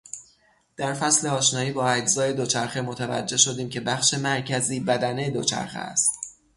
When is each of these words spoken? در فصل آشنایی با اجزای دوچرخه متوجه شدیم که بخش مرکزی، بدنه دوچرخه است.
در 0.77 0.93
فصل 0.93 1.27
آشنایی 1.27 1.71
با 1.71 1.87
اجزای 1.91 2.33
دوچرخه 2.33 2.81
متوجه 2.81 3.37
شدیم 3.37 3.69
که 3.69 3.79
بخش 3.79 4.13
مرکزی، 4.13 4.79
بدنه 4.79 5.29
دوچرخه 5.29 5.79
است. 5.79 6.11